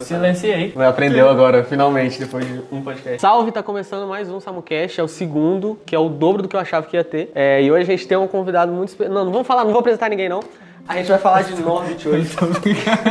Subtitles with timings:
[0.00, 0.72] Silenciei.
[0.76, 3.20] Aprendeu agora, finalmente, depois de um podcast.
[3.20, 6.54] Salve, tá começando mais um SamuCast, é o segundo, que é o dobro do que
[6.54, 7.32] eu achava que ia ter.
[7.34, 9.12] É, e hoje a gente tem um convidado muito especial.
[9.12, 10.38] Não, não vamos falar, não vou apresentar ninguém não.
[10.86, 12.30] A gente vai falar de Norbit hoje.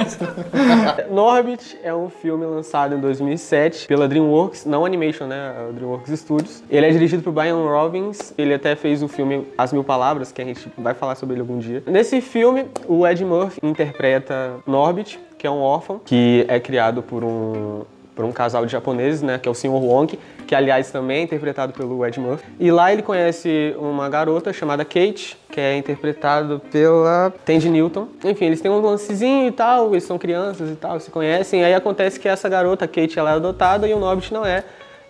[1.12, 5.56] Norbit é um filme lançado em 2007 pela DreamWorks, não Animation, né?
[5.60, 6.64] A DreamWorks Studios.
[6.70, 8.34] Ele é dirigido por Brian Robbins.
[8.38, 11.42] Ele até fez o filme As Mil Palavras, que a gente vai falar sobre ele
[11.42, 11.84] algum dia.
[11.86, 17.24] Nesse filme, o Ed Murphy interpreta Norbit, que é um órfão, que é criado por
[17.24, 17.86] um
[18.18, 19.70] por um casal de japoneses, né, que é o Sr.
[19.70, 22.44] Wong, que aliás também é interpretado pelo Ed Murphy.
[22.60, 28.08] E lá ele conhece uma garota chamada Kate, que é interpretado pela Tandy Newton.
[28.26, 31.64] Enfim, eles têm um lancezinho e tal, eles são crianças e tal, se conhecem.
[31.64, 34.64] Aí acontece que essa garota, Kate, ela é adotada e o Norbit não é.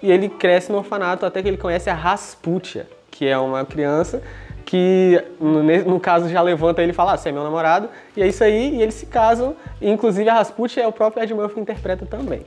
[0.04, 4.22] E ele cresce no orfanato até que ele conhece a Rasputia, que é uma criança
[4.68, 8.28] que no, caso já levanta ele e fala, ah, você é meu namorado, e é
[8.28, 11.56] isso aí, e eles se casam, e inclusive a Rasputia é o próprio Ed Murphy
[11.56, 12.42] que interpreta também.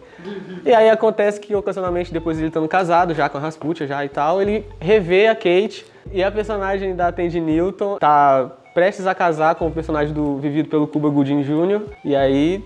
[0.63, 4.05] E aí acontece que ocasionalmente, depois de ele estando casado, já com a Rasputia já
[4.05, 9.15] e tal, ele revê a Kate, e a personagem da Tandy Newton tá prestes a
[9.15, 12.63] casar com o personagem do vivido pelo Cuba Gooding Jr., e aí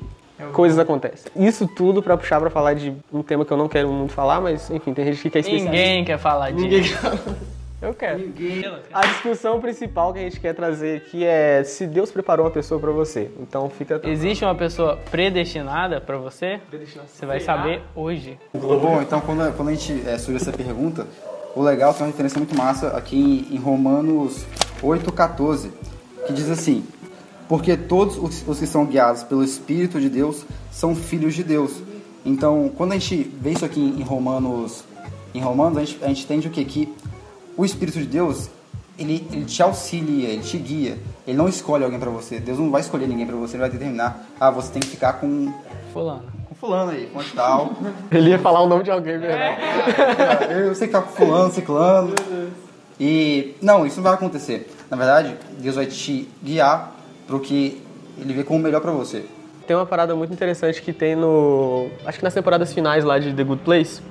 [0.53, 1.31] coisas acontecem.
[1.37, 4.41] Isso tudo para puxar para falar de um tema que eu não quero muito falar,
[4.41, 5.71] mas enfim, tem gente que quer especialista.
[5.71, 6.65] Ninguém quer falar disso.
[6.65, 7.55] Ninguém quer.
[7.85, 8.19] Eu quero.
[8.19, 8.65] Ninguém.
[8.93, 12.81] A discussão principal que a gente quer trazer aqui é se Deus preparou uma pessoa
[12.81, 13.31] para você.
[13.39, 14.01] Então fica.
[14.05, 16.61] Existe uma pessoa predestinada para você?
[17.07, 18.39] Você vai saber hoje.
[18.53, 21.07] Bom, então quando, quando a gente é, surge essa pergunta,
[21.55, 24.47] o legal tem uma referência muito massa aqui em, em Romanos
[24.83, 25.71] 8,14,
[26.27, 26.85] que diz assim:
[27.49, 31.83] Porque todos os, os que são guiados pelo Espírito de Deus são filhos de Deus.
[32.25, 34.83] Então, quando a gente vê isso aqui em Romanos,
[35.35, 36.65] em Romanos, a gente, a gente entende o que?
[36.65, 36.95] Que
[37.57, 38.51] o Espírito de Deus,
[38.99, 40.99] ele, ele te auxilia, ele te guia.
[41.27, 42.39] Ele não escolhe alguém para você.
[42.39, 44.27] Deus não vai escolher ninguém para você, ele vai determinar.
[44.39, 45.53] Ah, você tem que ficar com.
[45.93, 46.25] Fulano.
[46.49, 47.73] Com fulano aí, com tal.
[48.11, 49.35] ele ia falar o nome de alguém mesmo.
[49.35, 50.69] É.
[50.69, 52.15] Eu sei que tá com fulano, ciclano.
[53.01, 53.55] E.
[53.61, 54.71] Não, isso não vai acontecer.
[54.91, 56.95] Na verdade, Deus vai te guiar
[57.27, 57.83] pro que
[58.19, 59.25] ele vê como melhor para você.
[59.67, 61.89] Tem uma parada muito interessante que tem no.
[62.05, 64.03] Acho que nas temporadas finais lá de The Good Place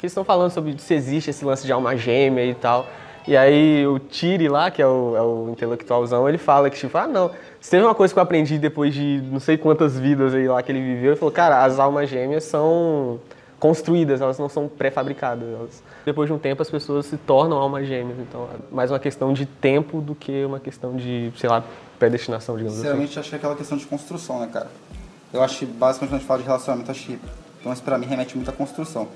[0.00, 2.86] que eles estão falando sobre se existe esse lance de alma gêmea e tal.
[3.28, 6.96] E aí o Tiri lá, que é o, é o intelectualzão, ele fala que tipo,
[6.96, 7.30] ah não,
[7.60, 10.62] se teve uma coisa que eu aprendi depois de não sei quantas vidas aí lá
[10.62, 13.20] que ele viveu, ele falou, cara, as almas gêmeas são
[13.58, 15.46] construídas, elas não são pré-fabricadas.
[15.46, 18.18] Elas, depois de um tempo as pessoas se tornam almas gêmeas.
[18.18, 21.62] Então é mais uma questão de tempo do que uma questão de, sei lá,
[21.98, 23.20] predestinação, digamos Sinceramente, assim.
[23.20, 24.68] acho que é aquela questão de construção, né, cara?
[25.32, 27.18] Eu acho que basicamente quando a gente fala de relacionamento, acho que
[27.60, 29.06] então isso pra mim remete muito à construção.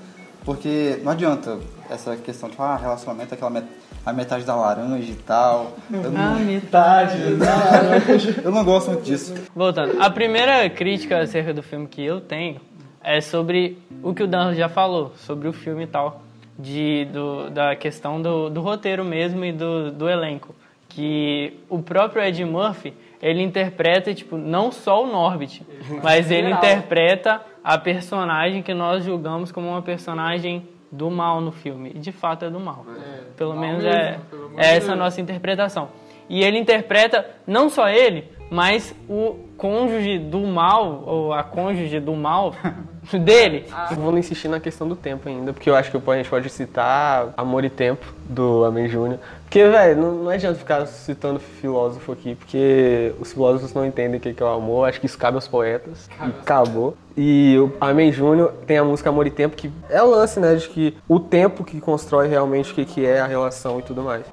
[0.45, 3.65] Porque não adianta essa questão de, ah, relacionamento é aquela met
[4.05, 5.73] a metade da laranja e tal.
[5.91, 6.35] Eu não...
[6.35, 8.41] A metade da laranja.
[8.43, 9.33] eu não gosto muito disso.
[9.55, 12.61] Voltando, a primeira crítica acerca do filme que eu tenho
[13.03, 16.21] é sobre o que o Dan já falou, sobre o filme e tal.
[16.57, 20.55] De, do, da questão do, do roteiro mesmo e do, do elenco.
[20.87, 25.65] Que o próprio Ed Murphy, ele interpreta, tipo, não só o Norbit,
[26.01, 31.93] mas ele interpreta a personagem que nós julgamos como uma personagem do mal no filme.
[31.95, 32.85] E de fato é do mal.
[32.95, 35.89] É, pelo menos mesmo, é, pelo é essa a nossa interpretação.
[36.29, 42.13] E ele interpreta não só ele, mas o cônjuge do mal, ou a cônjuge do
[42.13, 42.53] mal
[43.23, 43.65] dele.
[43.71, 43.93] Ah.
[43.93, 47.33] Vou insistir na questão do tempo ainda, porque eu acho que a gente pode citar
[47.37, 49.19] Amor e Tempo, do Amém Júnior.
[49.43, 54.19] Porque, velho, não, não adianta ficar citando filósofo aqui, porque os filósofos não entendem o
[54.19, 56.09] que é o amor, acho que isso cabe aos poetas.
[56.17, 56.97] Cabe e acabou.
[57.15, 60.55] E o Amém Júnior tem a música Amor e Tempo, que é o lance, né,
[60.55, 64.25] de que o tempo que constrói realmente o que é a relação e tudo mais.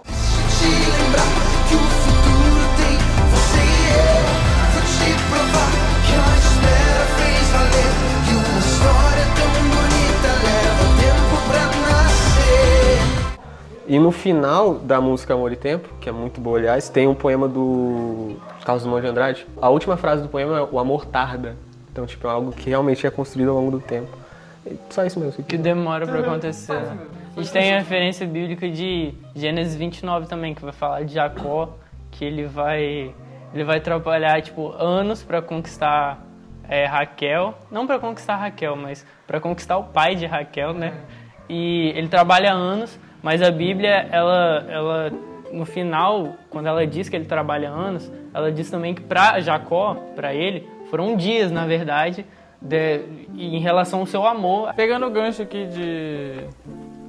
[13.87, 17.15] E no final da música Amor e Tempo, que é muito boa, aliás, tem um
[17.15, 19.47] poema do Carlos Drummond de Andrade.
[19.60, 21.56] A última frase do poema é o amor tarda.
[21.91, 24.09] Então, tipo, é algo que realmente é construído ao longo do tempo.
[24.90, 25.43] Só isso mesmo.
[25.44, 26.81] Que demora para acontecer.
[27.37, 31.70] A gente tem a referência bíblica de Gênesis 29 também, que vai falar de Jacó,
[32.11, 33.12] que ele vai
[33.52, 36.25] ele vai trabalhar tipo anos para conquistar
[36.69, 40.94] é, Raquel, não para conquistar Raquel, mas para conquistar o pai de Raquel, né?
[41.49, 45.13] E ele trabalha anos mas a Bíblia, ela, ela
[45.53, 49.95] no final, quando ela diz que ele trabalha anos, ela diz também que para Jacó,
[50.17, 52.27] para ele, foram dias, na verdade,
[52.61, 53.01] de,
[53.37, 54.73] em relação ao seu amor.
[54.75, 56.47] Pegando o gancho aqui de,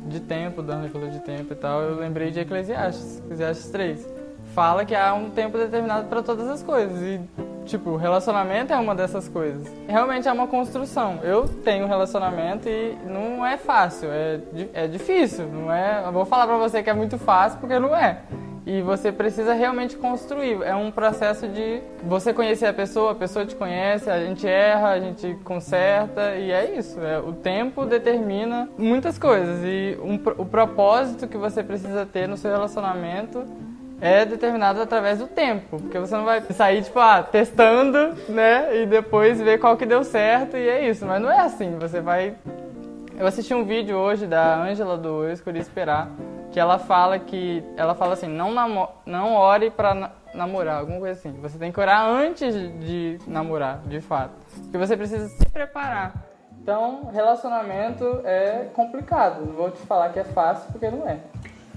[0.08, 4.14] de tempo, dando aquilo de tempo e tal, eu lembrei de Eclesiastes, Eclesiastes 3.
[4.54, 7.02] Fala que há um tempo determinado para todas as coisas.
[7.02, 7.22] E
[7.66, 9.68] tipo, relacionamento é uma dessas coisas.
[9.88, 11.20] Realmente é uma construção.
[11.24, 14.40] Eu tenho um relacionamento e não é fácil, é,
[14.74, 15.48] é difícil.
[15.48, 18.20] Não é, eu vou falar pra você que é muito fácil porque não é.
[18.66, 20.62] E você precisa realmente construir.
[20.64, 24.90] É um processo de você conhecer a pessoa, a pessoa te conhece, a gente erra,
[24.92, 27.00] a gente conserta e é isso.
[27.02, 32.38] É, o tempo determina muitas coisas e um o propósito que você precisa ter no
[32.38, 33.46] seu relacionamento
[34.04, 38.86] é determinado através do tempo, porque você não vai sair tipo ah, testando, né, e
[38.86, 41.06] depois ver qual que deu certo e é isso.
[41.06, 41.78] Mas não é assim.
[41.80, 42.36] Você vai
[43.18, 46.10] eu assisti um vídeo hoje da Ângela do Eu Escolhi Esperar,
[46.52, 51.00] que ela fala que ela fala assim, não namo, não ore pra na- namorar, alguma
[51.00, 51.32] coisa assim.
[51.42, 54.34] Você tem que orar antes de namorar, de fato.
[54.64, 56.14] Porque você precisa se preparar.
[56.62, 59.46] Então, relacionamento é complicado.
[59.46, 61.20] Não vou te falar que é fácil, porque não é.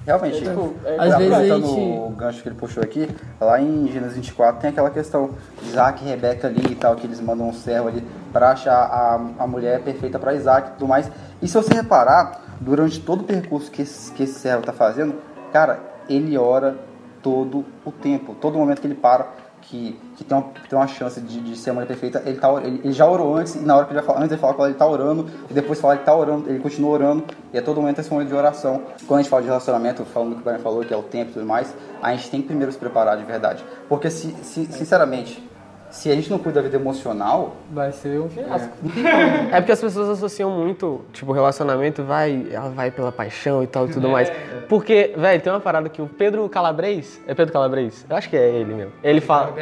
[0.06, 1.66] Realmente, Tipo, é- Às vezes a gente-
[2.06, 3.10] o gancho que ele puxou aqui,
[3.40, 5.30] lá em Gênesis 24 tem aquela questão
[5.60, 8.72] de Isaac e Rebeca ali e tal, que eles mandam um servo ali pra achar
[8.84, 11.10] a, a mulher perfeita pra Isaac e tudo mais.
[11.42, 15.16] E se você reparar, durante todo o percurso que esse, que esse servo tá fazendo,
[15.52, 16.76] cara, ele ora
[17.20, 19.26] todo o tempo, todo momento que ele para,
[19.68, 22.52] que, que tem, uma, tem uma chance de, de ser a mulher perfeita, ele, tá,
[22.62, 24.54] ele, ele já orou antes, e na hora que ele vai falar, antes ele fala
[24.54, 27.58] com ela, ele tá orando, e depois fala que tá orando, ele continua orando, e
[27.58, 28.82] é todo momento esse momento de oração.
[29.06, 31.02] Quando a gente fala de relacionamento, falando do que o Brian falou, que é o
[31.02, 33.64] tempo e tudo mais, a gente tem que primeiro se preparar de verdade.
[33.88, 35.42] Porque, se, se- sinceramente,
[35.90, 38.76] se a gente não cuida da vida emocional, Vai ser um fiasco.
[39.52, 43.86] É porque as pessoas associam muito, tipo, relacionamento vai, ela vai pela paixão e tal
[43.86, 44.30] e tudo mais.
[44.68, 48.04] Porque, velho, tem uma parada que o Pedro Calabres, é Pedro Calabres?
[48.08, 48.92] Eu acho que é ele mesmo.
[49.02, 49.54] Ele fala.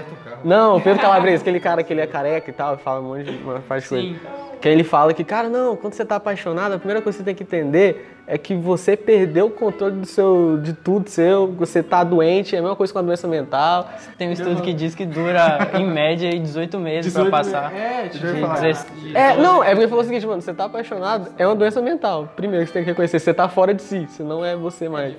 [0.44, 3.25] Não, o Pedro Calabres, aquele cara que ele é careca e tal, fala um monte
[3.25, 3.62] de uma
[3.93, 4.21] ele.
[4.61, 7.25] Que ele fala que, cara, não, quando você tá apaixonado, a primeira coisa que você
[7.25, 11.82] tem que entender é que você perdeu o controle do seu, de tudo seu, você
[11.82, 13.88] tá doente, é a mesma coisa com a doença mental.
[14.17, 17.75] Tem um estudo que diz que dura, em média, aí 18 meses pra 18 passar.
[17.75, 20.65] É, De tipo, 16 É, não, é porque ele falou o seguinte, mano, você tá
[20.65, 22.29] apaixonado, é uma doença mental.
[22.35, 24.88] Primeiro que você tem que reconhecer, você tá fora de si, você não é você
[24.88, 25.15] mais.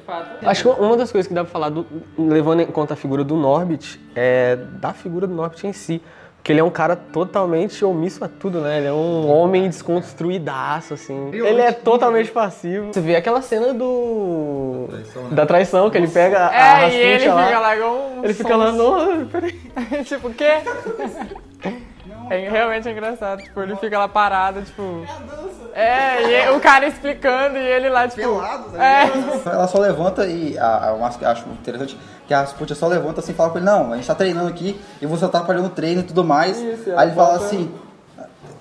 [0.50, 1.86] Acho que uma das coisas que dá pra falar, do-
[2.18, 6.02] levando em conta a figura do Norbit, é da figura do Norbit em si.
[6.46, 8.78] Porque ele é um cara totalmente omisso a tudo, né?
[8.78, 11.32] Ele é um homem desconstruídaço, assim.
[11.34, 12.94] Ele é totalmente passivo.
[12.94, 14.88] Você vê aquela cena do...
[15.32, 17.46] Da traição, que ele pega a É, e ele lá.
[17.48, 19.60] fica lá igual um Ele fica lá, não, peraí.
[20.06, 20.62] tipo, o quê?
[22.30, 24.84] É realmente engraçado, tipo, ele fica lá parado, tipo.
[24.84, 28.42] É, e o cara explicando e ele lá, tipo.
[28.80, 29.50] É.
[29.50, 33.34] ela só levanta e a, a, eu acho- interessante que a Rasputia só levanta assim
[33.34, 35.70] e fala com ele, não, a gente tá treinando aqui e você tá atrapalhando o
[35.72, 36.58] treino e tudo mais.
[36.60, 37.72] Isso, Aí ele fala assim.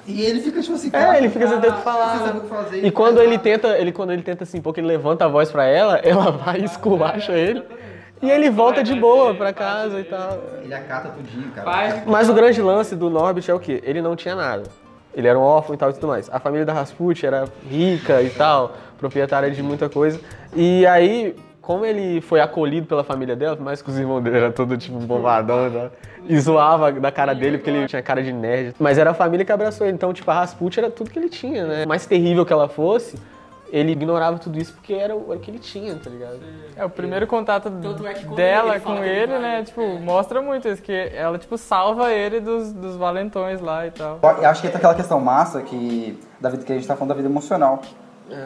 [0.07, 2.19] E ele fica tipo assim, cara, É, ele fica sem falar.
[2.19, 2.85] sabe o que fazer.
[2.85, 5.65] E quando ele tenta, ele quando ele tenta assim, porque ele levanta a voz pra
[5.67, 7.63] ela, ela vai e esculacha ele.
[8.21, 10.41] E ele volta de boa pra casa e tal.
[10.63, 12.03] Ele acata tudinho, cara.
[12.07, 13.83] Mas o grande lance do Norbit é o quê?
[13.85, 14.65] Ele não tinha nada.
[15.17, 16.29] Ele era um órfão e tal e tudo mais.
[16.33, 20.21] A família da Rasputin era rica e tal, proprietária de muita coisa.
[20.55, 24.53] E aí, como ele foi acolhido pela família dela, mais que os irmãos dele eram
[24.53, 25.91] todo tipo bombadão e tal,
[26.27, 28.75] e zoava da cara dele porque ele tinha cara de nerd.
[28.79, 29.95] Mas era a família que abraçou ele.
[29.95, 31.87] Então, tipo, a Rasputin era tudo que ele tinha, né?
[31.87, 33.19] Mais terrível que ela fosse,
[33.71, 36.39] ele ignorava tudo isso porque era o era o que ele tinha, tá ligado?
[36.77, 40.41] É, o primeiro contato Tanto é dela ele com ele ele, vai- né, tipo, mostra
[40.43, 44.19] muito isso, que ela, tipo, salva ele dos, dos valentões lá e tal.
[44.23, 47.11] Eu acho que entra aquela questão massa que, da vida que a gente tá falando
[47.11, 47.81] da vida emocional.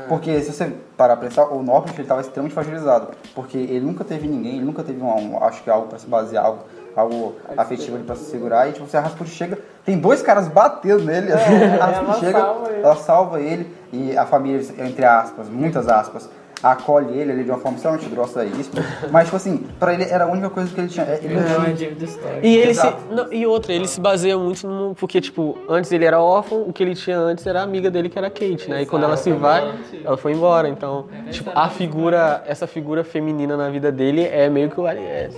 [0.08, 3.08] Porque se você parar pra pensar, o Norbert ele estava extremamente fragilizado.
[3.34, 6.06] Porque ele nunca teve ninguém, ele nunca teve um, um- acho que algo pra se
[6.06, 6.64] basear, algo,
[6.96, 8.68] algo afetivo ali pra se segurar.
[8.68, 11.32] E tipo, você a Rasputin chega, tem dois caras batendo nele.
[11.32, 12.82] assim, a Rasputin ela chega, salva ele.
[12.82, 16.28] ela salva ele e a família, entre aspas, muitas aspas,
[16.62, 18.70] acolhe ele ali de uma forma extremamente grossa e isso.
[19.10, 21.06] Mas, tipo assim, pra ele era a única coisa que ele tinha.
[21.22, 22.46] Ele não É uma tinha dívida histórica.
[22.46, 24.94] E ele se, não, e outra, ele se baseia muito no.
[24.94, 28.10] Porque, tipo, antes ele era órfão, o que ele tinha antes era a amiga dele,
[28.10, 28.82] que era a Kate, né?
[28.82, 29.72] E quando ela se vai,
[30.04, 30.68] ela foi embora.
[30.68, 34.86] Então, tipo, a figura, essa figura feminina na vida dele é meio que o.
[34.86, 35.30] É,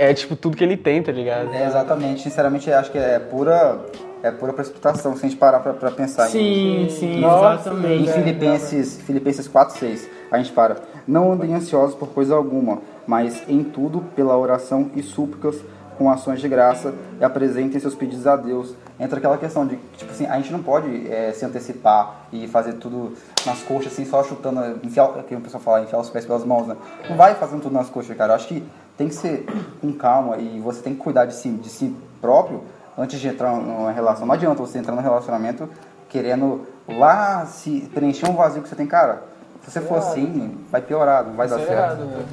[0.00, 1.52] é tipo tudo que ele tem, tá ligado?
[1.52, 2.22] É, exatamente.
[2.22, 3.78] Sinceramente, acho que é pura,
[4.22, 8.02] é pura precipitação, se a gente parar pra, pra pensar Sim, em, sim, em, exatamente.
[8.02, 10.08] em Filipenses, Filipenses 4,6.
[10.30, 10.76] A gente para.
[11.06, 15.56] Não andem ansiosos por coisa alguma, mas em tudo, pela oração e súplicas,
[15.98, 18.74] com ações de graça, e apresentem seus pedidos a Deus.
[18.98, 22.74] Entra aquela questão de, tipo assim, a gente não pode é, se antecipar e fazer
[22.74, 23.12] tudo
[23.44, 26.66] nas coxas, assim, só chutando, enfiar, que o pessoal fala, enfiar os pés pelas mãos,
[26.66, 26.76] né?
[27.08, 28.32] Não vai fazendo tudo nas coxas, cara.
[28.32, 28.64] Eu acho que
[29.00, 29.46] tem que ser
[29.80, 32.64] com calma e você tem que cuidar de si, de si próprio
[32.98, 34.26] antes de entrar numa relação.
[34.26, 35.66] Não adianta você entrar num relacionamento
[36.10, 39.22] querendo lá se preencher um vazio que você tem, cara.
[39.62, 41.72] Se você for assim, vai piorar, não vai dar é certo.
[41.72, 42.24] errado, né?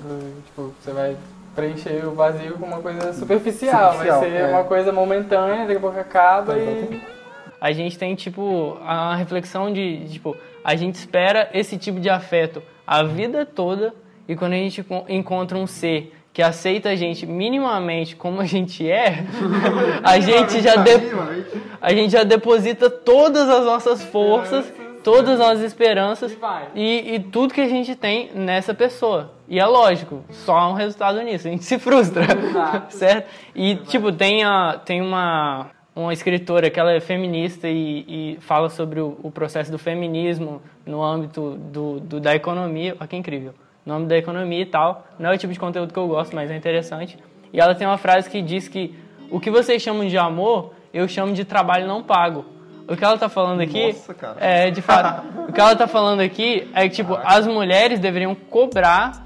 [0.46, 1.16] Tipo, você vai
[1.56, 4.48] preencher o vazio com uma coisa superficial, Superficial, vai ser é.
[4.50, 6.62] uma coisa momentânea, daqui a pouco acaba e.
[6.62, 7.08] Exatamente.
[7.62, 12.62] a gente tem, tipo, a reflexão de, tipo, a gente espera esse tipo de afeto
[12.86, 13.94] a vida toda
[14.28, 18.46] e quando a gente co- encontra um ser que aceita a gente minimamente como a
[18.46, 19.24] gente é,
[20.04, 20.92] a gente já de-
[21.82, 24.72] a gente já deposita todas as nossas forças,
[25.04, 26.32] todas as nossas esperanças
[26.76, 29.32] E e, tudo que a gente tem nessa pessoa.
[29.50, 32.22] E é lógico, só há um resultado nisso, a gente se frustra,
[32.92, 33.28] certo?
[33.56, 38.70] E, tipo, tem, a, tem uma, uma escritora que ela é feminista e, e fala
[38.70, 42.96] sobre o, o processo do feminismo no âmbito do, do- da economia.
[43.00, 43.56] Olha que incrível.
[43.88, 45.08] No âmbito da economia e tal.
[45.18, 47.18] Não é o tipo de conteúdo que eu gosto, mas é interessante.
[47.54, 48.94] E ela tem uma frase que diz que
[49.32, 52.46] o que vocês chamam de amor, eu chamo de trabalho não pago.
[52.88, 54.38] O que ela tá falando aqui Nossa, cara.
[54.40, 58.34] é, de fato, o que ela tá falando aqui é que, tipo, as mulheres deveriam
[58.36, 59.26] cobrar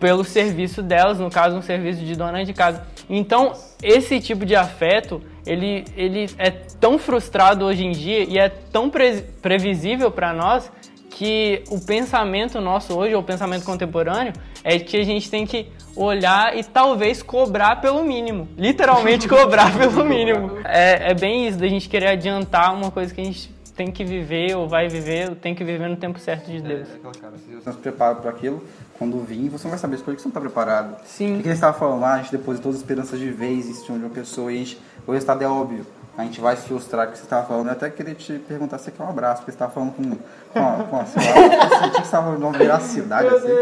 [0.00, 2.86] pelo serviço delas, no caso, um serviço de dona de casa.
[3.10, 3.52] Então,
[3.82, 8.88] esse tipo de afeto, ele, ele é tão frustrado hoje em dia e é tão
[8.90, 10.70] pre- previsível para nós
[11.10, 15.68] que o pensamento nosso hoje, ou o pensamento contemporâneo, é que a gente tem que
[15.96, 18.48] olhar e talvez cobrar pelo mínimo.
[18.56, 20.58] Literalmente cobrar pelo mínimo.
[20.64, 24.04] É, é bem isso, da gente querer adiantar uma coisa que a gente tem que
[24.04, 26.88] viver ou vai viver, ou tem que viver no tempo certo de Deus.
[26.92, 28.64] Aquela cara, se você não se prepara para aquilo,
[28.98, 31.00] quando vir, você não vai saber as coisas que você não está preparado.
[31.04, 31.38] Sim.
[31.38, 33.74] O que ele estava falando lá, a gente deposita todas as esperanças de vez em
[33.74, 35.86] cima de uma pessoa e a gente, o resultado é óbvio.
[36.18, 37.66] A gente vai se frustrar com o que você estava falando.
[37.66, 40.02] Eu até queria te perguntar se você quer um abraço, porque você estava falando com,
[40.02, 43.52] com, a, com a, lá, eu senti que você estava falando de uma veracidade assim.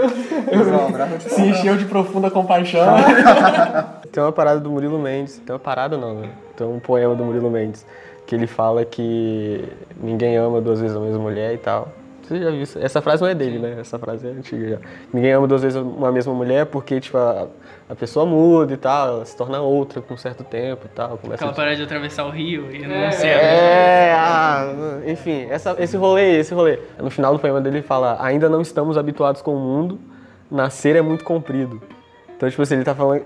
[0.56, 2.96] Um abraço, Se encheu de profunda compaixão.
[4.10, 5.36] tem uma parada do Murilo Mendes.
[5.36, 6.30] Tem uma parada não, né?
[6.56, 7.84] Tem um poema do Murilo Mendes.
[8.26, 9.62] Que ele fala que
[10.00, 11.88] ninguém ama duas vezes a mesma mulher e tal.
[12.26, 12.78] Você já viu isso?
[12.78, 13.76] Essa frase não é dele, né?
[13.80, 14.78] Essa frase é antiga já.
[15.12, 17.46] Ninguém ama duas vezes uma mesma mulher porque, tipo, a,
[17.88, 21.18] a pessoa muda e tal, ela se torna outra com um certo tempo e tal.
[21.18, 23.10] Começa Aquela a parada de atravessar o rio e não É.
[23.12, 23.28] ser.
[23.28, 24.66] é, ah,
[25.06, 26.80] enfim, essa, esse rolê, esse rolê.
[26.98, 29.98] No final do poema dele ele fala: ainda não estamos habituados com o mundo,
[30.50, 31.80] nascer é muito comprido.
[32.36, 33.22] Então, tipo assim, ele tá falando.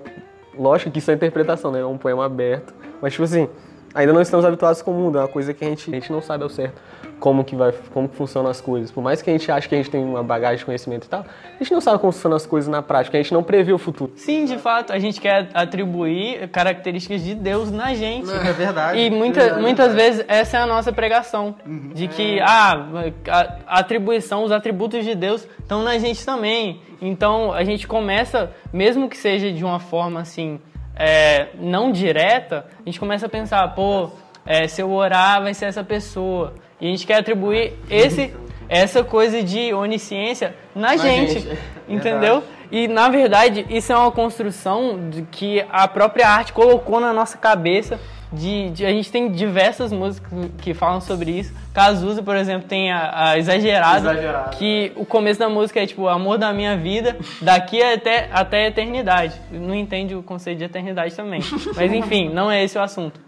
[0.59, 1.80] Lógico que isso é interpretação, né?
[1.80, 2.75] É um poema aberto.
[3.00, 3.49] Mas, tipo assim,
[3.95, 5.19] ainda não estamos habituados com o mundo.
[5.19, 6.81] É uma coisa que a gente, a gente não sabe ao certo
[7.21, 8.91] como que vai, como que funcionam as coisas.
[8.91, 11.09] Por mais que a gente ache que a gente tem uma bagagem de conhecimento e
[11.09, 13.19] tal, a gente não sabe como funcionam as coisas na prática.
[13.19, 14.13] A gente não prevê o futuro.
[14.17, 18.31] Sim, de fato, a gente quer atribuir características de Deus na gente.
[18.31, 18.99] É verdade.
[18.99, 21.55] E muita, muitas vezes essa é a nossa pregação.
[21.95, 22.87] De que ah,
[23.29, 26.81] a, a atribuição, os atributos de Deus estão na gente também.
[27.03, 30.59] Então a gente começa, mesmo que seja de uma forma assim,
[31.02, 34.11] é, não direta, a gente começa a pensar, pô,
[34.45, 36.52] é, se eu orar vai ser essa pessoa.
[36.78, 38.35] E a gente quer atribuir esse,
[38.69, 41.59] essa coisa de onisciência na, gente, gente.
[41.88, 42.45] entendeu?
[42.71, 47.38] E na verdade isso é uma construção de que a própria arte colocou na nossa
[47.38, 47.99] cabeça.
[48.33, 51.53] De, de- a gente tem diversas músicas que falam sobre isso.
[51.75, 54.51] Cazuza, por exemplo, tem a, a Exagerada, Exagerada.
[54.57, 58.69] que o começo da música é tipo amor da minha vida, daqui até, até a
[58.69, 59.35] eternidade.
[59.51, 61.41] Não entende o conceito de eternidade também.
[61.75, 63.21] Mas enfim, não é esse o assunto.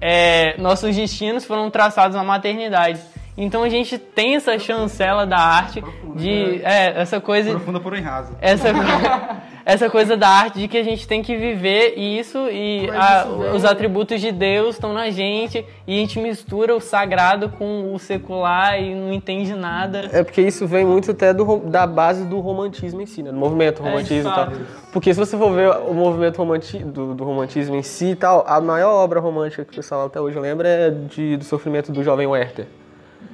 [0.00, 3.00] É, nossos destinos foram traçados na maternidade.
[3.40, 5.80] Então a gente tem essa chancela da arte
[6.16, 8.32] de é, essa coisa Profunda por em rasa.
[8.40, 8.66] essa,
[9.64, 13.64] essa coisa da arte de que a gente tem que viver isso e a- os
[13.64, 18.80] atributos de Deus estão na gente e a gente mistura o sagrado com o secular
[18.82, 20.08] e não entende nada.
[20.12, 23.30] É porque isso vem muito até do da base do romantismo em si, né?
[23.30, 24.48] Do movimento romantismo e tal.
[24.92, 28.44] Porque se você for ver o movimento romanti do, do romantismo em si e tal,
[28.48, 32.02] a maior obra romântica que o pessoal até hoje lembra é de, do sofrimento do
[32.02, 32.66] jovem Werther.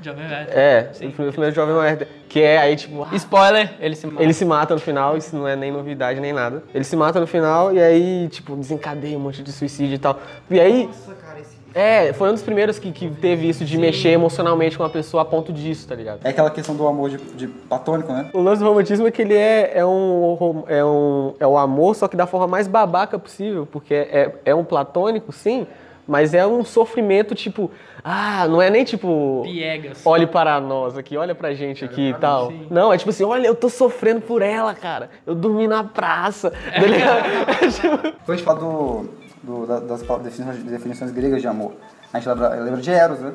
[0.03, 0.59] Jovem Werther.
[0.59, 2.09] É, o sofrimento do jovem Werther.
[2.29, 4.23] Que é aí, tipo, Spoiler, ele se mata.
[4.23, 6.63] ele se mata no final, isso não é nem novidade nem nada.
[6.75, 10.19] Ele se mata no final e aí, tipo, desencadeia um monte de suicídio e tal.
[10.51, 10.91] E aí.
[11.77, 15.25] É, foi um dos primeiros que, que teve isso de mexer emocionalmente com a pessoa
[15.25, 16.21] a ponto disso, tá ligado?
[16.23, 18.31] É aquela questão do amor de, de platônico, né?
[18.33, 21.97] O lance do romantismo é que ele é, é, um, é, um, é o amor,
[21.97, 25.67] só que da forma mais babaca possível, porque é, é um platônico, sim,
[26.07, 27.71] mas é um sofrimento tipo,
[28.03, 30.03] ah, não é nem tipo, Piegas.
[30.05, 32.53] olhe para nós aqui, olha pra gente aqui e tal.
[32.71, 35.11] Não, é tipo assim, olha, eu tô sofrendo por ela, cara.
[35.27, 36.51] Eu dormi na praça.
[36.51, 37.25] tá ligado?
[37.65, 39.09] É tipo- Quando a gente fala do,
[39.43, 41.73] do- da- das definições, definições gregas de amor,
[42.13, 43.33] a gente lembra, lembra de Eros, né?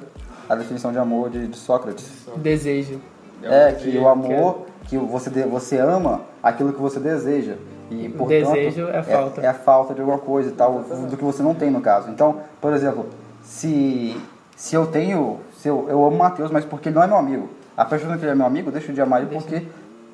[0.48, 2.28] A definição de amor de, de Sócrates.
[2.38, 3.00] Desejo.
[3.44, 7.54] É, que o amor, que você, de- você ama aquilo que você deseja.
[7.90, 9.42] E, portanto, Desejo é falta.
[9.42, 12.10] É, a falta de alguma coisa e tal, do que você não tem no caso.
[12.10, 13.08] Então, por exemplo,
[13.44, 14.16] se,
[14.56, 15.40] se eu tenho.
[15.58, 17.50] Se eu, eu amo o Matheus, mas porque ele não é meu amigo.
[17.76, 19.66] A partir do que ele é meu amigo, eu deixo de amar ele porque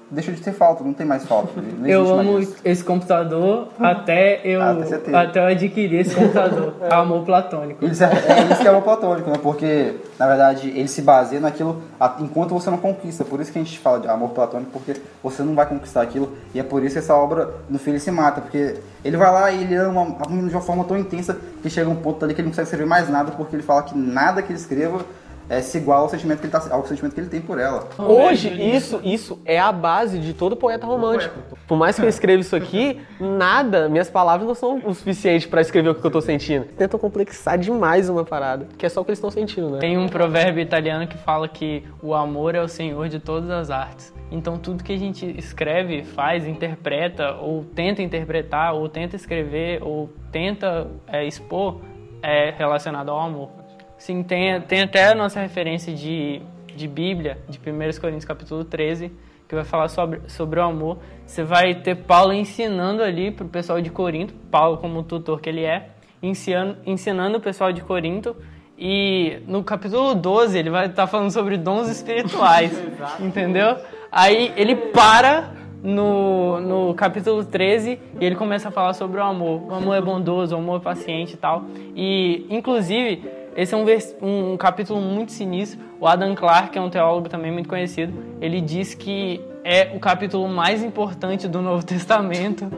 [0.09, 1.49] deixa de ter falta, não tem mais falta.
[1.85, 2.55] Eu amo isso.
[2.63, 6.75] esse computador até eu, Ah, até até eu adquirir esse computador.
[6.91, 7.85] Amor platônico.
[7.85, 9.37] Isso é, é isso que é o platônico, né?
[9.41, 11.81] Porque, na verdade, ele se baseia naquilo
[12.19, 13.25] enquanto você não conquista.
[13.25, 16.31] Por isso que a gente fala de amor platônico, porque você não vai conquistar aquilo.
[16.53, 18.41] E é por isso que essa obra, no fim, ele se mata.
[18.41, 21.69] Porque ele vai lá e ele ama a menina de uma forma tão intensa que
[21.69, 23.97] chega um ponto ali que ele não consegue escrever mais nada, porque ele fala que
[23.97, 24.99] nada que ele escreva
[25.49, 27.87] é, se iguala ao sentimento que ele, tá, ao sentimento que ele tem por ela.
[27.97, 31.39] Hoje, isso, isso é a base de todo poeta romântico.
[31.67, 35.61] Por mais que eu escreva isso aqui, nada, minhas palavras não são o suficiente pra
[35.61, 36.65] escrever o que eu tô sentindo.
[36.65, 39.79] Tentam complexar demais uma parada, que é só o que eles estão sentindo, né?
[39.79, 43.69] Tem um provérbio italiano que fala que o amor é o senhor de todas as
[43.69, 44.13] artes.
[44.31, 50.09] Então tudo que a gente escreve, faz, interpreta, ou tenta interpretar, ou tenta escrever, ou
[50.31, 51.79] tenta é, expor,
[52.21, 53.64] é relacionado ao amor.
[54.05, 56.39] Sim, tem, tem até a nossa referência de,
[56.75, 59.11] de Bíblia, de 1 Coríntios capítulo 13,
[59.49, 60.99] que vai falar sobre, sobre o amor.
[61.25, 65.63] Você vai ter Paulo ensinando ali pro pessoal de Corinto, Paulo como tutor que ele
[65.63, 65.89] é,
[66.21, 68.35] ensinando, ensinando o pessoal de Corinto
[68.77, 72.79] e no capítulo 12 ele vai estar falando sobre dons espirituais,
[73.19, 73.75] entendeu?
[74.11, 79.63] Aí ele para no, no capítulo 13 e ele começa a falar sobre o amor.
[79.67, 81.65] O amor é bondoso, o amor é paciente e tal.
[81.95, 83.23] E, inclusive,
[83.55, 85.79] esse é um, um capítulo muito sinistro.
[85.99, 89.99] O Adam Clarke, que é um teólogo também muito conhecido, ele diz que é o
[89.99, 92.69] capítulo mais importante do Novo Testamento,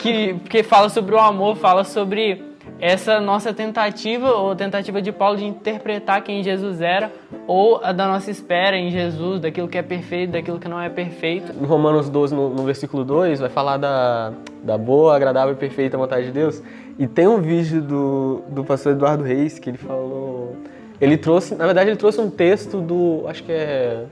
[0.00, 5.36] que, que fala sobre o amor, fala sobre essa nossa tentativa, ou tentativa de Paulo
[5.36, 7.12] de interpretar quem Jesus era,
[7.46, 10.88] ou a da nossa espera em Jesus, daquilo que é perfeito, daquilo que não é
[10.88, 11.52] perfeito.
[11.52, 15.96] Em Romanos 12, no, no versículo 2, vai falar da, da boa, agradável e perfeita
[15.96, 16.62] vontade de Deus.
[16.98, 20.56] E tem um vídeo do, do pastor Eduardo Reis que ele falou.
[21.00, 23.24] Ele trouxe, na verdade, ele trouxe um texto do.
[23.26, 24.04] Acho que é.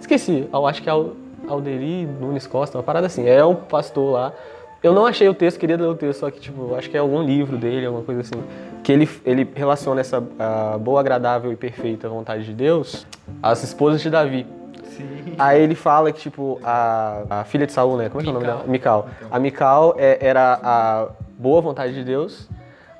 [0.00, 1.12] Esqueci, acho que é Al-
[1.48, 3.26] Alderi Nunes Costa, uma parada assim.
[3.28, 4.32] É um pastor lá.
[4.82, 7.00] Eu não achei o texto, queria ler o texto, só que, tipo, acho que é
[7.00, 8.42] algum livro dele, alguma coisa assim.
[8.84, 10.22] Que ele, ele relaciona essa
[10.78, 13.06] boa, agradável e perfeita vontade de Deus
[13.42, 14.46] às esposas de Davi.
[15.38, 18.08] Aí ele fala que, tipo, a, a filha de Saul, né?
[18.08, 18.64] Como é que é o nome dela?
[18.66, 19.08] Mical.
[19.30, 22.48] A Mical é- era a boa vontade de Deus.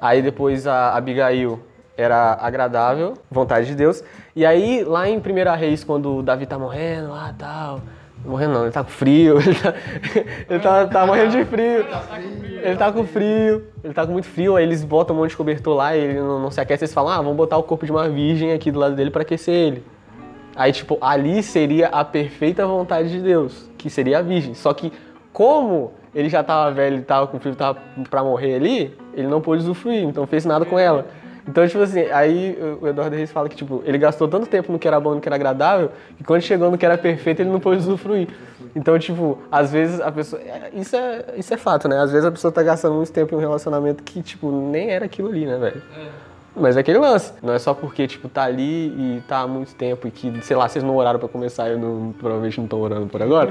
[0.00, 1.60] Aí depois a Abigail
[1.96, 4.04] era agradável, vontade de Deus.
[4.34, 5.22] E aí, lá em 1
[5.56, 7.80] Reis, quando o Davi tá morrendo lá e tal.
[8.24, 9.74] Morrendo não, ele tá com frio, ele tá,
[10.50, 11.84] ele tá, tá morrendo de frio.
[12.62, 15.36] Ele tá com frio, ele tá com muito frio, aí eles botam um monte de
[15.36, 17.86] cobertor lá e ele não, não se aquece, eles falam, ah, vamos botar o corpo
[17.86, 19.84] de uma virgem aqui do lado dele pra aquecer ele.
[20.56, 24.54] Aí, tipo, ali seria a perfeita vontade de Deus, que seria a virgem.
[24.54, 24.90] Só que,
[25.32, 29.40] como ele já tava velho, ele tava com frio, tava pra morrer ali, ele não
[29.40, 31.06] pôde usufruir, então fez nada com ela.
[31.48, 34.78] Então, tipo assim, aí o Eduardo Reis fala que, tipo, ele gastou tanto tempo no
[34.80, 37.50] que era bom, no que era agradável, que quando chegou no que era perfeito, ele
[37.50, 38.28] não pôde usufruir.
[38.74, 40.42] Então, tipo, às vezes a pessoa.
[40.42, 41.98] é, Isso é, isso é fato, né?
[41.98, 45.04] Às vezes a pessoa tá gastando muito tempo em um relacionamento que, tipo, nem era
[45.04, 45.82] aquilo ali, né, velho?
[46.56, 47.32] Mas é aquele lance.
[47.42, 50.56] Não é só porque, tipo, tá ali e tá há muito tempo e que, sei
[50.56, 53.50] lá, vocês não oraram pra começar e eu não, provavelmente não estão orando por agora.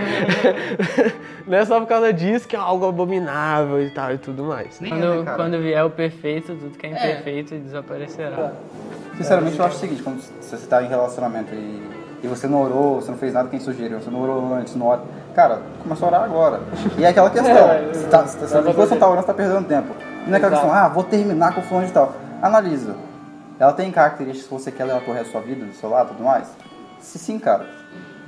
[1.46, 4.80] não é só por causa disso que é algo abominável e tal e tudo mais.
[4.80, 8.54] Nem é, Quando, né, quando vier o perfeito, tudo que é imperfeito desaparecerá.
[9.18, 11.84] Sinceramente, eu acho o seguinte, quando você está em relacionamento e,
[12.24, 14.88] e você não orou, você não fez nada quem sugeriu, você não orou antes, não
[14.88, 15.02] ora.
[15.36, 16.60] Cara, começa a orar agora.
[16.98, 17.54] E é aquela questão,
[17.94, 19.96] você tá, você, você, enquanto você tá orando, você tá perdendo tempo.
[20.26, 22.25] E não é aquela questão, ah, vou terminar com o fulano de tal.
[22.42, 22.96] Analisa.
[23.60, 26.08] Ela tem características que você quer levar pro resto da sua vida, do seu lado
[26.08, 26.54] e tudo mais?
[27.00, 27.68] Se sim, cara,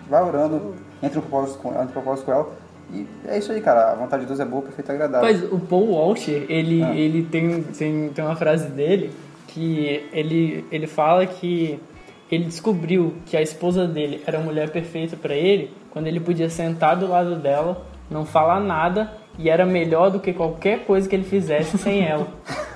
[0.10, 2.50] vai orando, entre um propósito com, entre um propósito com ela.
[2.93, 3.91] E é isso aí, cara.
[3.91, 5.28] A vontade de Deus é boa, perfeita e agradável.
[5.28, 9.12] Mas o Paul Walsh, ele, ele tem, tem, tem uma frase dele
[9.48, 11.80] que ele, ele fala que
[12.32, 16.50] ele descobriu que a esposa dele era a mulher perfeita pra ele quando ele podia
[16.50, 21.15] sentar do lado dela, não falar nada e era melhor do que qualquer coisa que
[21.15, 22.28] ele fizesse sem ela.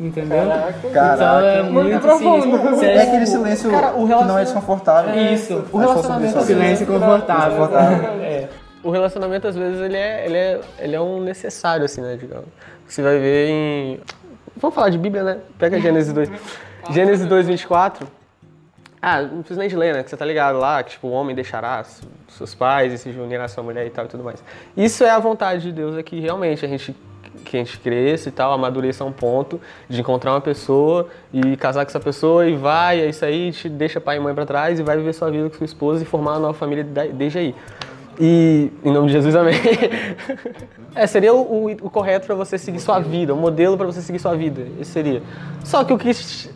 [0.00, 0.44] Entendeu?
[0.78, 1.46] Então Caraca.
[1.46, 2.56] é muito profundo.
[2.68, 5.14] assim, É aquele silêncio Cara, o que não é desconfortável.
[5.32, 7.58] Isso, Mas o relacionamento isso, silêncio confortável.
[7.58, 8.22] Confortável.
[8.22, 8.48] É.
[8.82, 12.46] O relacionamento, às vezes, ele é, ele é, ele é um necessário, assim, né, digamos.
[12.86, 14.00] Você vai ver em...
[14.56, 15.38] Vamos falar de Bíblia, né?
[15.58, 16.30] Pega Gênesis 2.
[16.90, 18.06] Gênesis 2, 24.
[19.02, 20.02] Ah, não precisa nem de ler, né?
[20.02, 21.84] Que você tá ligado lá, que tipo, o homem deixará
[22.28, 24.42] seus pais e se unirá à sua mulher e tal e tudo mais.
[24.76, 26.96] Isso é a vontade de Deus, é que realmente a gente
[27.44, 31.56] que a gente cresça e tal, amadureça a um ponto de encontrar uma pessoa e
[31.56, 34.44] casar com essa pessoa e vai, é isso aí, te deixa pai e mãe pra
[34.44, 37.38] trás e vai viver sua vida com sua esposa e formar uma nova família desde
[37.38, 37.54] aí.
[38.20, 39.54] E em nome de Jesus, amém.
[40.94, 44.18] é, seria o, o, correto para você seguir sua vida, o modelo para você seguir
[44.18, 44.66] sua vida.
[44.80, 45.22] Esse seria.
[45.64, 46.10] Só que o que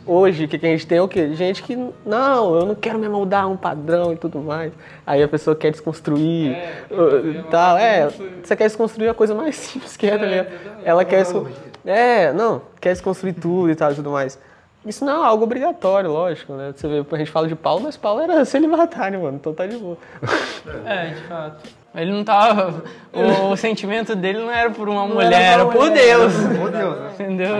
[0.05, 1.33] hoje, o que a gente tem é o quê?
[1.33, 4.73] Gente que, não, eu não quero me moldar a um padrão e tudo mais.
[5.07, 7.77] Aí a pessoa quer desconstruir É, uh, tal.
[7.77, 8.09] É,
[8.43, 10.47] você quer desconstruir a coisa mais simples que é, tá ligado?
[10.83, 11.23] Ela quer.
[11.23, 11.47] descon-
[11.85, 14.37] É, não, quer desconstruir tudo e tal e tudo mais.
[14.85, 16.73] Isso não é algo obrigatório, lógico, né?
[16.75, 19.77] Você vê, a gente fala de Paulo, mas Paulo era celibatário, mano, então tá de
[19.77, 19.97] boa.
[20.85, 21.69] É, de fato.
[21.95, 22.83] Ele não tava.
[23.13, 26.33] O, o sentimento dele não era por uma mulher, era por Deus.
[26.59, 27.09] Por Deus, né?
[27.13, 27.55] Entendeu?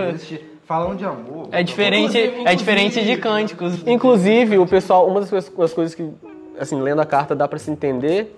[0.66, 1.48] Falando de amor.
[1.52, 3.86] É diferente, é diferente de cânticos.
[3.86, 6.10] Inclusive, o pessoal, uma das coisas- das coisas que,
[6.58, 8.34] assim, lendo a carta dá pra se entender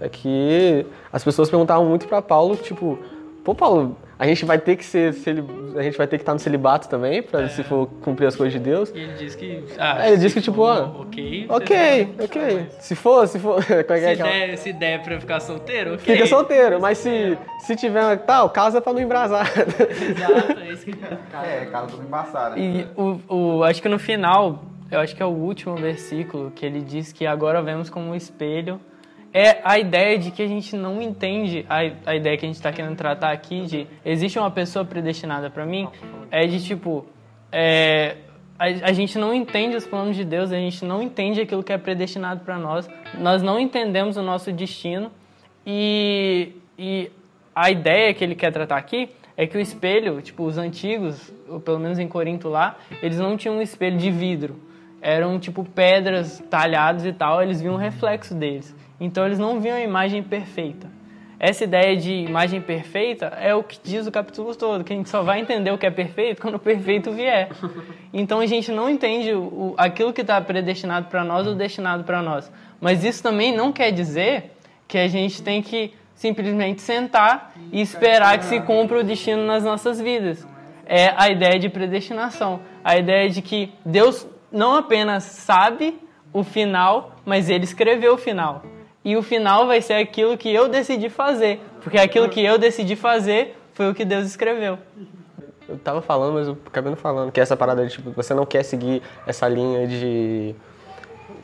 [0.00, 2.98] é que as pessoas perguntavam muito pra Paulo, tipo,
[3.44, 5.14] pô, Paulo, a gente vai ter que ser,
[5.76, 8.52] a gente vai ter que estar no celibato também, pra, se for cumprir as coisas
[8.52, 8.92] de Deus.
[8.94, 9.64] E ele diz que.
[9.78, 12.66] Ah, É, ele diz que, tipo, ó, Ok, você Ok, tá- ok.
[12.80, 13.64] Se for, se for.
[13.70, 16.14] É é Se aquela- der, se der pra ficar solteiro, ok.
[16.14, 19.46] Fica solteiro, mas se, se tiver tal, casa pra não embrasar.
[19.56, 20.90] Exato, é isso que
[21.42, 22.58] É, cara, tudo embaçado.
[22.58, 23.20] E o,
[23.58, 27.10] o, acho que no final, eu acho que é o último versículo, que ele diz
[27.12, 28.78] que agora vemos como um espelho.
[29.32, 31.78] É a ideia de que a gente não entende, a,
[32.10, 35.64] a ideia que a gente está querendo tratar aqui de existe uma pessoa predestinada para
[35.64, 35.88] mim,
[36.30, 37.06] é de tipo,
[37.52, 38.16] é,
[38.58, 41.72] a, a gente não entende os planos de Deus, a gente não entende aquilo que
[41.72, 45.12] é predestinado para nós, nós não entendemos o nosso destino
[45.64, 47.10] e, e
[47.54, 51.60] a ideia que ele quer tratar aqui é que o espelho, tipo, os antigos, ou
[51.60, 54.60] pelo menos em Corinto lá, eles não tinham um espelho de vidro.
[55.02, 58.74] Eram, tipo, pedras talhadas e tal, eles viam o reflexo deles.
[59.00, 60.88] Então, eles não viam a imagem perfeita.
[61.38, 65.08] Essa ideia de imagem perfeita é o que diz o capítulo todo, que a gente
[65.08, 67.48] só vai entender o que é perfeito quando o perfeito vier.
[68.12, 72.20] Então, a gente não entende o, aquilo que está predestinado para nós ou destinado para
[72.20, 72.52] nós.
[72.78, 74.52] Mas isso também não quer dizer
[74.86, 79.64] que a gente tem que simplesmente sentar e esperar que se cumpra o destino nas
[79.64, 80.46] nossas vidas.
[80.84, 85.98] É a ideia de predestinação, a ideia de que Deus não apenas sabe
[86.32, 88.62] o final, mas ele escreveu o final.
[89.04, 92.96] E o final vai ser aquilo que eu decidi fazer, porque aquilo que eu decidi
[92.96, 94.78] fazer foi o que Deus escreveu.
[95.68, 98.44] Eu tava falando, mas eu acabei não falando, que essa parada de, tipo, você não
[98.44, 100.54] quer seguir essa linha de.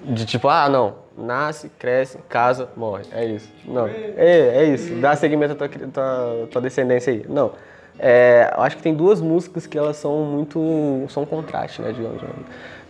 [0.03, 3.05] De tipo, ah, não, nasce, cresce, casa, morre.
[3.13, 3.51] É isso.
[3.65, 3.87] Não.
[3.87, 4.95] É, é isso.
[4.97, 7.25] Dá seguimento à tua, tua, tua descendência aí.
[7.29, 7.53] Não.
[7.99, 11.07] É, eu acho que tem duas músicas que elas são muito.
[11.09, 12.21] são um contraste, né, digamos.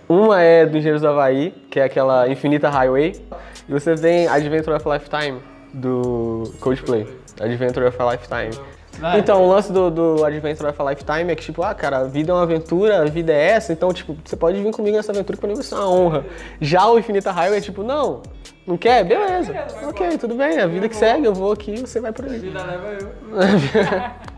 [0.08, 3.20] Uma é do Engenheiros do Havaí, que é aquela Infinita Highway.
[3.68, 5.40] E você tem Adventure of a Lifetime,
[5.74, 7.06] do Coldplay.
[7.40, 8.50] Adventure of a Lifetime.
[8.98, 9.18] Vai.
[9.18, 12.04] Então, o lance do, do Adventure of a Lifetime é que, tipo, ah, cara, a
[12.04, 15.12] vida é uma aventura, a vida é essa, então, tipo, você pode vir comigo nessa
[15.12, 16.24] aventura que pra mim vai ser uma honra.
[16.62, 18.22] Já o Infinita Highway é tipo, não,
[18.66, 19.04] não quer?
[19.04, 19.52] Beleza.
[19.86, 22.38] Ok, tudo bem, a vida que segue, eu vou aqui, você vai por aí.
[22.38, 23.08] Vida leva eu.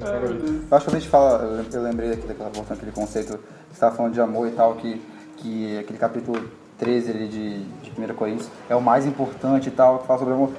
[0.00, 2.90] Eu acho que quando a gente fala, eu lem- eu lembrei daqui, daquela voltando aquele
[2.92, 3.38] conceito,
[3.72, 5.00] você estava falando de amor e tal, que,
[5.36, 6.42] que aquele capítulo
[6.78, 10.34] 13 ali de, de 1 Coríntios é o mais importante e tal, que fala sobre
[10.34, 10.50] amor.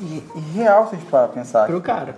[0.00, 1.66] E, e real, se a gente parar pra pensar.
[1.66, 2.16] Pro cara,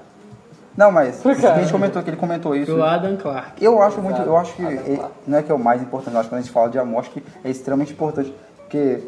[0.77, 1.55] Não, mas Pro cara.
[1.57, 2.73] a gente comentou que ele comentou isso.
[2.73, 3.63] pro Adam Clark.
[3.65, 6.21] Eu acho muito, eu acho que ele- não é que é o mais importante, eu
[6.21, 9.03] acho que quando a gente fala de amor, acho que é extremamente importante, porque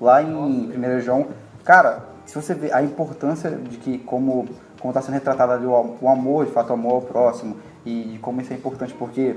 [0.00, 1.26] lá em 1 João,
[1.64, 4.46] cara, se você vê a importância de que como
[4.78, 8.04] como está sendo retratado ali o, o amor, de fato, o amor ao próximo e
[8.12, 9.34] de como isso é importante, porque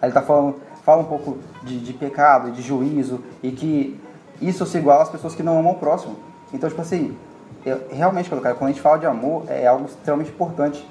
[0.00, 4.00] aí ele está falando, fala um pouco de, de pecado, de juízo e que
[4.40, 6.16] isso se iguala às pessoas que não amam o próximo.
[6.52, 7.16] Então, tipo assim,
[7.64, 10.86] eu- realmente, quando a gente fala de amor, é algo extremamente importante.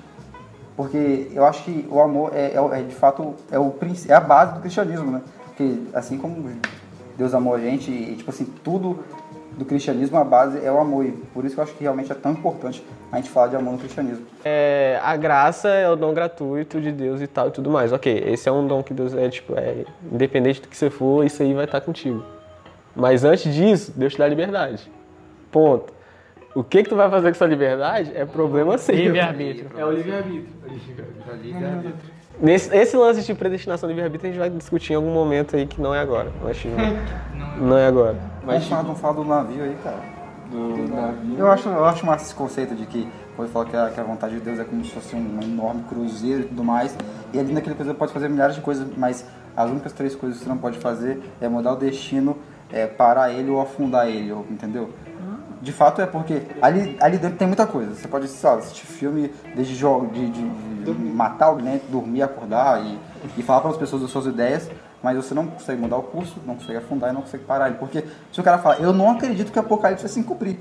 [0.75, 3.73] Porque eu acho que o amor é, é é, de fato é, o,
[4.09, 5.21] é a base do cristianismo, né?
[5.45, 6.49] Porque assim como
[7.17, 8.99] Deus amou a gente, e tipo assim, tudo
[9.57, 11.05] do cristianismo, a base é o amor.
[11.05, 13.55] E por isso que eu acho que realmente é tão importante a gente falar de
[13.55, 14.25] amor no cristianismo.
[14.43, 17.91] É, a graça é o dom gratuito de Deus e tal e tudo mais.
[17.91, 21.25] Ok, esse é um dom que Deus é, tipo, é independente do que você for,
[21.25, 22.23] isso aí vai estar contigo.
[22.95, 24.89] Mas antes disso, Deus te dá liberdade.
[25.51, 25.93] Ponto.
[26.55, 28.95] O que que tu vai fazer com essa liberdade é problema seu.
[28.95, 29.69] Livre-arbítrio.
[29.77, 30.47] É o livre-arbítrio.
[30.69, 30.95] Nesse,
[32.73, 35.93] esse lance de predestinação livre-arbítrio a gente vai discutir em algum momento aí que não
[35.93, 36.31] é agora.
[36.43, 36.75] Mas, tipo,
[37.59, 38.15] não é agora.
[38.43, 39.99] Mas vamos falar, vamos falar do navio aí, cara.
[40.51, 41.35] Do navio.
[41.39, 44.03] Eu acho, eu acho massa esse conceito de que quando fala que a, que a
[44.03, 46.95] vontade de Deus é como se fosse um enorme cruzeiro e tudo mais.
[47.33, 50.43] E ali naquele cruzeiro pode fazer milhares de coisas, mas as únicas três coisas que
[50.45, 52.37] você não pode fazer é mudar o destino,
[52.71, 54.89] é parar ele ou afundar ele, ou- entendeu?
[55.65, 57.95] De fato é porque ali, ali dentro tem muita coisa.
[57.95, 62.99] Você pode assistir filme desde jogo, de, de- de matar alguém, dormir, acordar e,
[63.35, 64.69] e falar para as pessoas as suas ideias,
[65.01, 67.77] mas você não consegue mudar o curso, não consegue afundar e não consegue parar ele.
[67.79, 70.59] Porque se o cara fala, eu não acredito que o apocalipse vai se cumprir.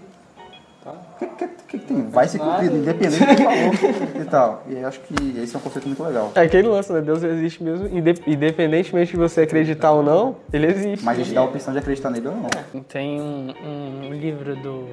[0.86, 2.02] O que, que, que, que tem?
[2.10, 4.62] Vai ser cumprido, independente do que falou e tal.
[4.68, 6.30] E eu acho que esse é um conceito muito legal.
[6.34, 7.00] É aquele lance, né?
[7.00, 11.04] Deus existe mesmo, inde- independentemente de você acreditar ou não, ele existe.
[11.04, 12.82] Mas a gente dá a opção de acreditar nele ou não.
[12.82, 14.88] Tem um, um livro do,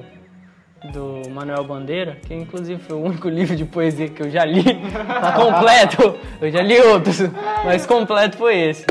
[0.92, 4.64] do Manuel Bandeira, que inclusive foi o único livro de poesia que eu já li.
[4.64, 6.18] Tá completo!
[6.40, 7.18] Eu já li outros,
[7.64, 8.86] mas completo foi esse.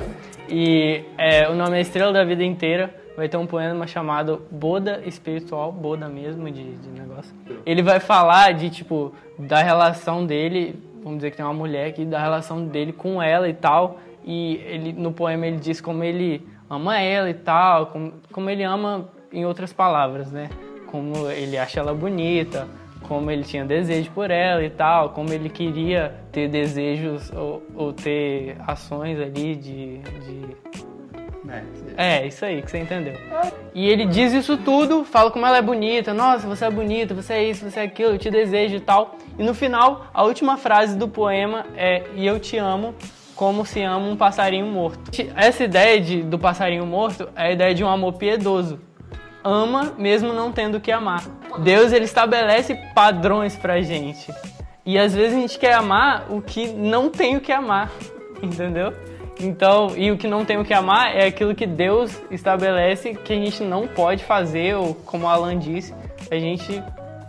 [0.48, 2.94] E é, o nome é Estrela da Vida Inteira.
[3.22, 7.32] Vai ter um poema chamado Boda Espiritual, Boda mesmo, de, de negócio.
[7.68, 12.04] Ele vai falar de, tipo, da relação dele, vamos dizer que tem uma mulher aqui,
[12.04, 14.00] da relação dele com ela e tal.
[14.26, 18.64] E ele, no poema ele diz como ele ama ela e tal, como, como ele
[18.64, 20.50] ama em outras palavras, né?
[20.88, 22.68] Como ele acha ela bonita,
[23.08, 27.94] como ele tinha desejo por ela e tal, como ele queria ter desejos ou, ou
[27.94, 30.91] ter ações ali de, de
[31.98, 33.16] é, isso aí que você entendeu.
[33.74, 37.34] E ele diz isso tudo, fala como ela é bonita, nossa, você é bonita, você
[37.34, 39.16] é isso, você é aquilo, eu te desejo e tal.
[39.38, 42.94] E no final, a última frase do poema é e eu te amo
[43.36, 45.12] como se ama um passarinho morto.
[45.36, 48.80] Essa ideia de, do passarinho morto é a ideia de um amor piedoso.
[49.44, 51.24] Ama mesmo não tendo que amar.
[51.64, 54.32] Deus ele estabelece padrões pra gente.
[54.86, 57.92] E às vezes a gente quer amar o que não tem o que amar,
[58.44, 58.94] entendeu?
[59.40, 63.34] Então, e o que não tem o que amar é aquilo que Deus estabelece que
[63.34, 65.94] a gente não pode fazer, ou como a Alan disse,
[66.30, 66.82] a gente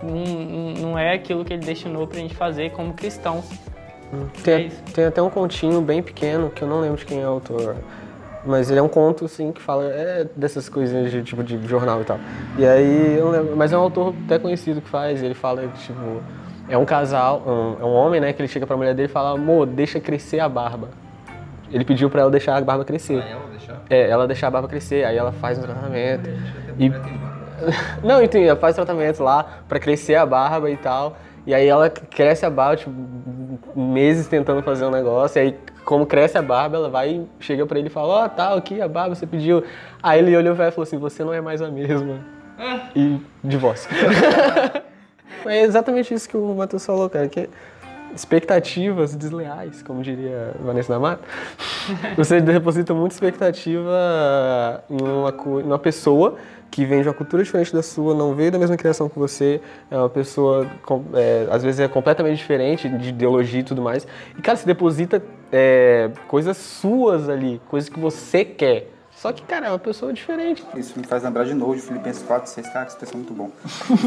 [0.03, 3.45] não, não é aquilo que ele destinou pra gente fazer como cristãos.
[4.13, 4.83] É Tem, isso.
[4.95, 7.77] tem até um continho bem pequeno, que eu não lembro de quem é o autor.
[8.45, 12.01] Mas ele é um conto, assim, que fala é, dessas coisinhas de tipo de jornal
[12.03, 12.19] e tal.
[12.59, 15.79] E aí, eu lembro, mas é um autor até conhecido que faz, ele fala que,
[15.85, 16.21] tipo,
[16.69, 19.11] é um casal, um- é um homem, né, que ele chega pra mulher dele e
[19.13, 20.89] fala, amor, deixa crescer a barba.
[21.73, 23.25] Ele pediu pra ela deixar a barba crescer.
[23.89, 26.29] É, ela deixar a barba crescer, aí ela faz um tratamento.
[26.79, 26.91] E...
[28.05, 31.17] Não, então, ela faz tratamento lá pra crescer a barba e tal.
[31.47, 32.93] E aí ela cresce a barba, tipo,
[33.75, 35.39] meses tentando fazer um negócio.
[35.39, 38.29] E aí, como cresce a barba, ela vai e chega pra ele e fala, ó,
[38.29, 39.65] tá, aqui a barba, você pediu.
[40.03, 42.21] Aí ele olhou ela e falou assim, você não é mais a mesma.
[42.95, 43.91] E divórcio.
[45.47, 47.49] é exatamente isso que o Matheus falou, cara, que
[48.15, 51.23] expectativas desleais, como diria Vanessa da Mata.
[52.17, 56.37] Você deposita muita expectativa em uma, em uma pessoa
[56.73, 59.61] que vem de uma cultura diferente da sua, não veio da mesma criação que você,
[59.91, 60.67] é uma pessoa,
[61.13, 64.07] é, às vezes é completamente diferente de ideologia e tudo mais.
[64.39, 65.23] E, cara, você deposita
[65.53, 68.89] é, coisas suas ali, coisas que você quer.
[69.23, 70.67] Só que, cara, é uma pessoa diferente.
[70.77, 72.69] Isso me faz lembrar de novo de Filipenses 4, 6.
[72.71, 73.51] Cara, esse texto é muito bom.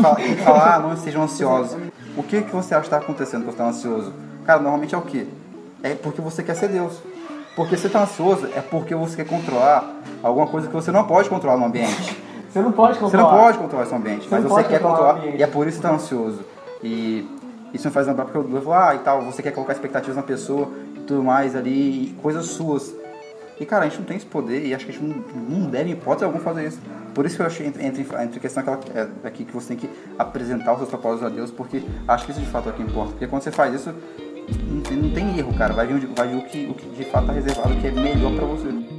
[0.01, 1.77] Fala, fala, ah, não estejam ansiosos.
[2.17, 4.13] O que, que você acha que está acontecendo quando você está ansioso?
[4.45, 5.25] Cara, normalmente é o quê?
[5.81, 6.99] É porque você quer ser Deus.
[7.55, 9.89] Porque você está ansioso é porque você quer controlar
[10.21, 12.21] alguma coisa que você não pode controlar no ambiente.
[12.51, 15.13] Você não pode Você não pode controlar esse ambiente, mas não você pode quer controlar
[15.13, 16.43] controlar e é por isso que você está ansioso.
[16.83, 17.25] E
[17.73, 20.23] isso me faz lembrar porque eu falo, ah, e tal, você quer colocar expectativas na
[20.23, 22.93] pessoa e tudo mais ali, e coisas suas.
[23.59, 25.69] E cara, a gente não tem esse poder e acho que a gente não, não
[25.69, 26.79] deve, em hipótese alguma, fazer isso.
[27.13, 29.77] Por isso que eu achei entre, entre, a questão aquela, é, aqui que você tem
[29.77, 29.89] que
[30.19, 32.83] apresentar os seus propósitos a Deus, porque acho que isso de fato é o que
[32.83, 33.11] importa.
[33.11, 33.93] Porque quando você faz isso,
[34.67, 35.73] não tem, não tem erro, cara.
[35.73, 38.35] Vai vir, vai vir o, que, o que de fato está reservado, que é melhor
[38.35, 38.94] para você.